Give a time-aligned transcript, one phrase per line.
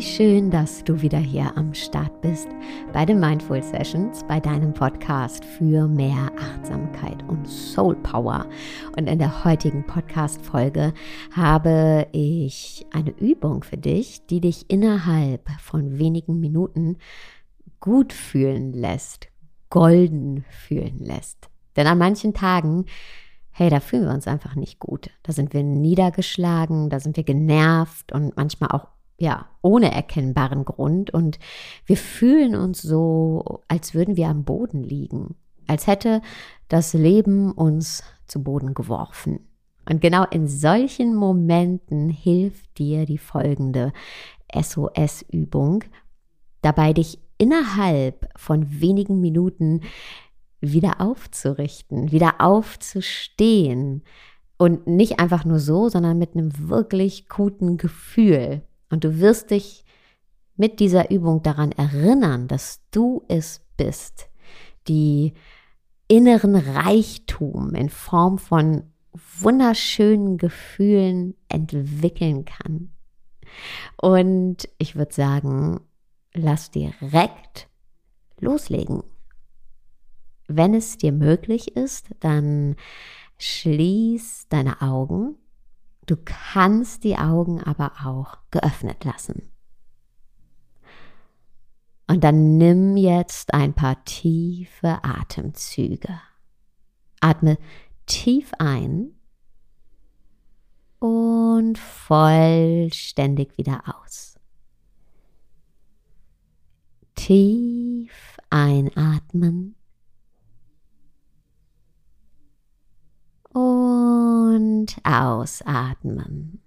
[0.00, 2.48] schön, dass du wieder hier am Start bist
[2.92, 8.46] bei den Mindful Sessions, bei deinem Podcast für mehr Achtsamkeit und Soul Power.
[8.96, 10.94] Und in der heutigen Podcast-Folge
[11.32, 16.96] habe ich eine Übung für dich, die dich innerhalb von wenigen Minuten
[17.80, 19.28] gut fühlen lässt,
[19.68, 21.50] golden fühlen lässt.
[21.76, 22.86] Denn an manchen Tagen
[23.52, 25.10] hey, da fühlen wir uns einfach nicht gut.
[25.22, 28.86] Da sind wir niedergeschlagen, da sind wir genervt und manchmal auch
[29.20, 31.12] ja, ohne erkennbaren Grund.
[31.12, 31.38] Und
[31.84, 35.36] wir fühlen uns so, als würden wir am Boden liegen,
[35.66, 36.22] als hätte
[36.68, 39.40] das Leben uns zu Boden geworfen.
[39.88, 43.92] Und genau in solchen Momenten hilft dir die folgende
[44.54, 45.84] SOS-Übung,
[46.62, 49.82] dabei dich innerhalb von wenigen Minuten
[50.60, 54.02] wieder aufzurichten, wieder aufzustehen.
[54.56, 58.62] Und nicht einfach nur so, sondern mit einem wirklich guten Gefühl.
[58.90, 59.84] Und du wirst dich
[60.56, 64.28] mit dieser Übung daran erinnern, dass du es bist,
[64.88, 65.32] die
[66.08, 68.82] inneren Reichtum in Form von
[69.38, 72.90] wunderschönen Gefühlen entwickeln kann.
[73.96, 75.80] Und ich würde sagen,
[76.34, 77.68] lass direkt
[78.38, 79.02] loslegen.
[80.46, 82.76] Wenn es dir möglich ist, dann
[83.38, 85.36] schließ deine Augen
[86.10, 89.48] Du kannst die Augen aber auch geöffnet lassen.
[92.08, 96.20] Und dann nimm jetzt ein paar tiefe Atemzüge.
[97.20, 97.58] Atme
[98.06, 99.12] tief ein
[100.98, 104.36] und vollständig wieder aus.
[107.14, 109.76] Tief einatmen
[113.52, 116.60] und ausatmen.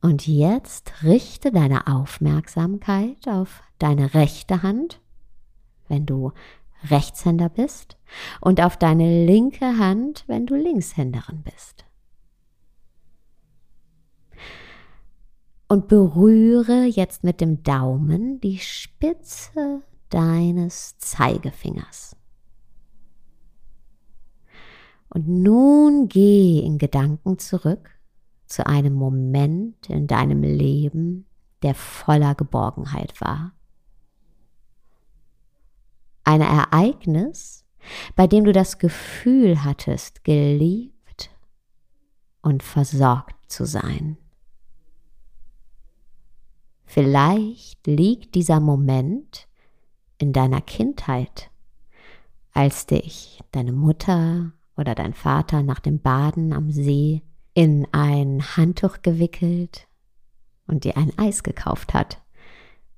[0.00, 5.00] Und jetzt richte deine Aufmerksamkeit auf deine rechte Hand,
[5.86, 6.32] wenn du
[6.90, 7.96] Rechtshänder bist,
[8.40, 11.84] und auf deine linke Hand, wenn du Linkshänderin bist.
[15.68, 19.82] Und berühre jetzt mit dem Daumen die Spitze
[20.12, 22.16] deines Zeigefingers.
[25.08, 27.90] Und nun geh in Gedanken zurück
[28.46, 31.26] zu einem Moment in deinem Leben,
[31.62, 33.52] der voller Geborgenheit war.
[36.24, 37.64] Ein Ereignis,
[38.14, 41.30] bei dem du das Gefühl hattest, geliebt
[42.42, 44.18] und versorgt zu sein.
[46.84, 49.48] Vielleicht liegt dieser Moment
[50.22, 51.50] in deiner Kindheit,
[52.52, 57.22] als dich deine Mutter oder dein Vater nach dem Baden am See
[57.54, 59.88] in ein Handtuch gewickelt
[60.68, 62.22] und dir ein Eis gekauft hat,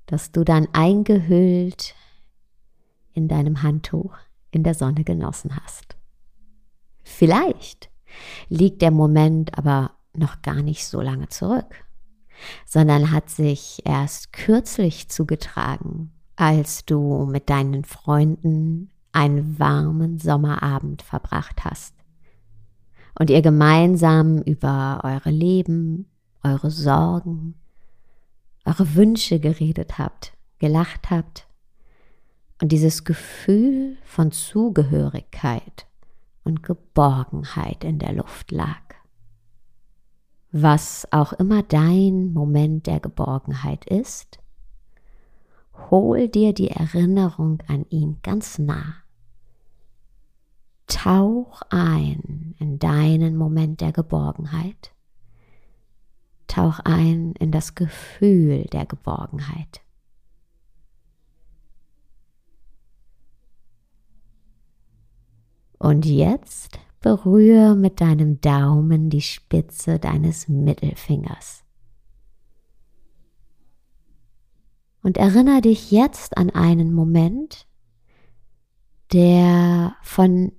[0.05, 1.95] das du dann eingehüllt
[3.13, 4.15] in deinem Handtuch
[4.51, 5.97] in der Sonne genossen hast.
[7.01, 7.89] Vielleicht
[8.49, 11.85] liegt der Moment aber noch gar nicht so lange zurück,
[12.67, 21.63] sondern hat sich erst kürzlich zugetragen, als du mit deinen Freunden einen warmen Sommerabend verbracht
[21.63, 21.95] hast
[23.17, 26.07] und ihr gemeinsam über eure Leben,
[26.43, 27.55] eure Sorgen,
[28.65, 31.47] eure Wünsche geredet habt, gelacht habt
[32.61, 35.87] und dieses Gefühl von Zugehörigkeit
[36.43, 38.81] und Geborgenheit in der Luft lag.
[40.51, 44.39] Was auch immer dein Moment der Geborgenheit ist,
[45.89, 48.95] hol dir die Erinnerung an ihn ganz nah.
[50.87, 54.93] Tauch ein in deinen Moment der Geborgenheit.
[56.47, 59.81] Tauch ein in das Gefühl der Geborgenheit.
[65.79, 71.64] Und jetzt berühre mit deinem Daumen die Spitze deines Mittelfingers.
[75.05, 77.67] Und erinnere dich jetzt an einen Moment,
[79.13, 80.51] der von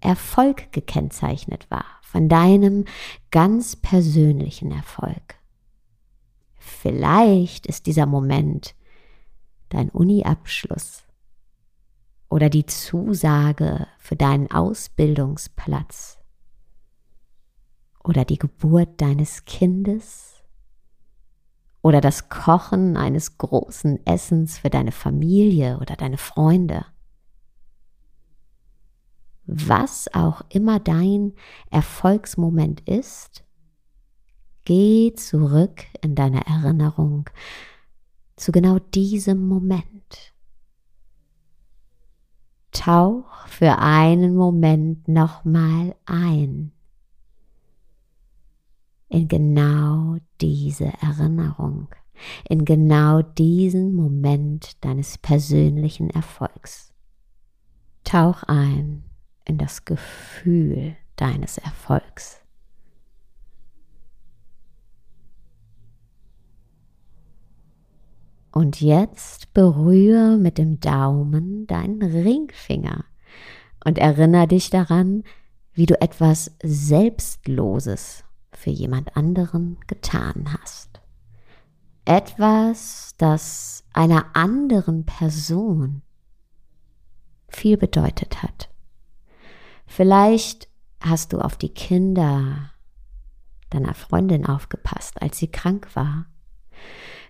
[0.00, 2.86] Erfolg gekennzeichnet war, von deinem
[3.30, 5.34] ganz persönlichen Erfolg.
[6.56, 8.74] Vielleicht ist dieser Moment
[9.68, 11.04] dein Uni-Abschluss
[12.30, 16.18] oder die Zusage für deinen Ausbildungsplatz
[18.02, 20.33] oder die Geburt deines Kindes
[21.84, 26.86] oder das Kochen eines großen Essens für deine Familie oder deine Freunde.
[29.44, 31.34] Was auch immer dein
[31.70, 33.44] Erfolgsmoment ist,
[34.64, 37.28] geh zurück in deiner Erinnerung
[38.36, 40.32] zu genau diesem Moment.
[42.72, 46.72] Tauch für einen Moment nochmal ein
[49.14, 51.86] in genau diese Erinnerung,
[52.48, 56.92] in genau diesen Moment deines persönlichen Erfolgs.
[58.02, 59.04] Tauch ein
[59.44, 62.40] in das Gefühl deines Erfolgs.
[68.50, 73.04] Und jetzt berühre mit dem Daumen deinen Ringfinger
[73.84, 75.22] und erinnere dich daran,
[75.72, 78.23] wie du etwas Selbstloses
[78.56, 81.00] für jemand anderen getan hast.
[82.04, 86.02] Etwas, das einer anderen Person
[87.48, 88.68] viel bedeutet hat.
[89.86, 90.68] Vielleicht
[91.00, 92.70] hast du auf die Kinder
[93.70, 96.26] deiner Freundin aufgepasst, als sie krank war.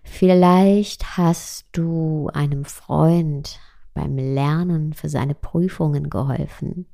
[0.02, 3.60] Vielleicht hast du einem Freund
[3.94, 6.86] beim Lernen für seine Prüfungen geholfen.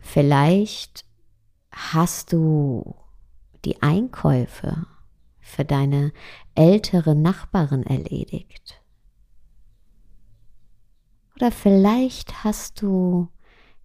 [0.00, 1.04] Vielleicht
[1.78, 2.96] hast du
[3.64, 4.86] die Einkäufe
[5.40, 6.12] für deine
[6.54, 8.82] ältere Nachbarin erledigt.
[11.36, 13.28] Oder vielleicht hast du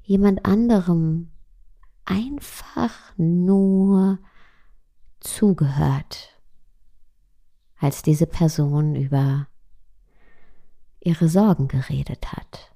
[0.01, 1.31] jemand anderem
[2.03, 4.19] einfach nur
[5.19, 6.37] zugehört
[7.77, 9.47] als diese Person über
[10.99, 12.73] ihre Sorgen geredet hat.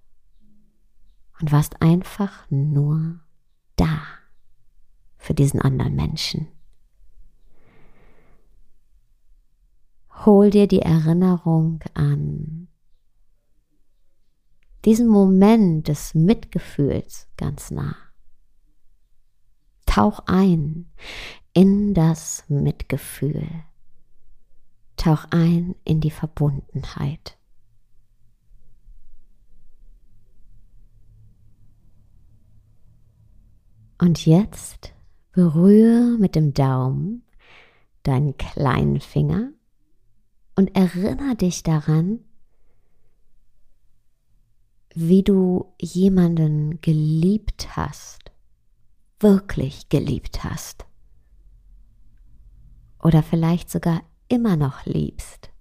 [1.40, 3.20] Und warst einfach nur
[3.76, 4.17] da
[5.18, 6.48] für diesen anderen Menschen.
[10.26, 12.68] Hol dir die Erinnerung an
[14.86, 17.96] diesen Moment des Mitgefühls ganz nah.
[19.86, 20.92] Tauch ein
[21.54, 23.48] in das Mitgefühl
[24.98, 27.38] Tauch ein in die Verbundenheit.
[34.00, 34.94] Und jetzt
[35.38, 37.22] berühre mit dem Daumen
[38.02, 39.52] deinen kleinen Finger
[40.56, 42.22] und erinnere dich daran,
[44.96, 48.32] wie du jemanden geliebt hast,
[49.20, 50.88] wirklich geliebt hast.
[53.04, 55.52] Oder vielleicht sogar immer noch liebst.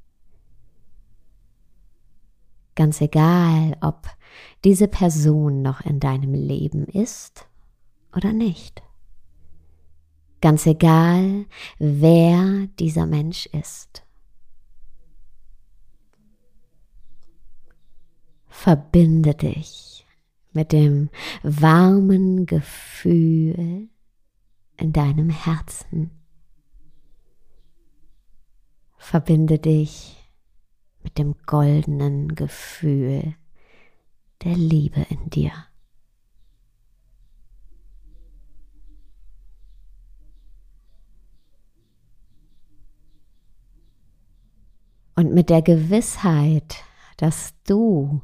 [2.74, 4.06] Ganz egal, ob
[4.64, 7.46] diese Person noch in deinem Leben ist
[8.14, 8.85] oder nicht.
[10.40, 11.46] Ganz egal,
[11.78, 14.04] wer dieser Mensch ist.
[18.46, 20.06] Verbinde dich
[20.52, 21.10] mit dem
[21.42, 23.88] warmen Gefühl
[24.76, 26.10] in deinem Herzen.
[28.96, 30.16] Verbinde dich
[31.02, 33.36] mit dem goldenen Gefühl
[34.42, 35.52] der Liebe in dir.
[45.16, 46.84] Und mit der Gewissheit,
[47.16, 48.20] dass du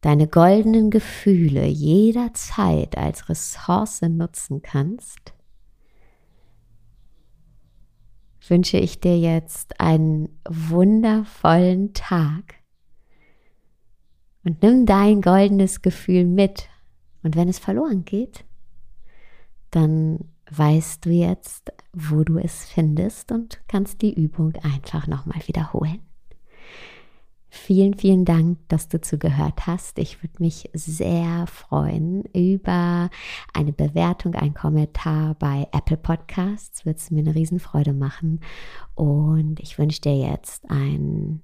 [0.00, 5.34] deine goldenen Gefühle jederzeit als Ressource nutzen kannst,
[8.48, 12.54] wünsche ich dir jetzt einen wundervollen Tag.
[14.44, 16.68] Und nimm dein goldenes Gefühl mit.
[17.22, 18.44] Und wenn es verloren geht,
[19.70, 26.00] dann weißt du jetzt, wo du es findest und kannst die Übung einfach nochmal wiederholen.
[27.52, 29.98] Vielen, vielen Dank, dass du zugehört hast.
[29.98, 33.10] Ich würde mich sehr freuen über
[33.52, 36.86] eine Bewertung, einen Kommentar bei Apple Podcasts.
[36.86, 38.38] Wird es mir eine Riesenfreude machen.
[38.94, 41.42] Und ich wünsche dir jetzt einen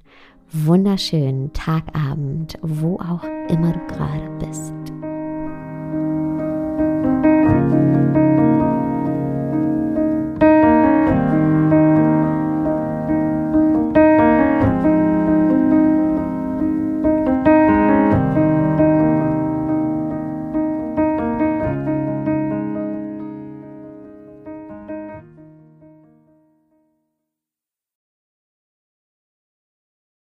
[0.53, 4.75] wunderschönen Tagabend, wo auch immer du gerade bist.